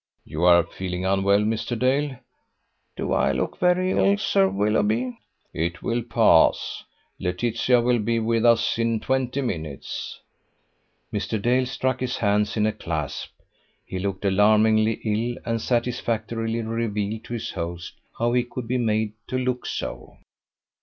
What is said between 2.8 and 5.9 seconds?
"Do I look very ill, Sir Willoughby?" "It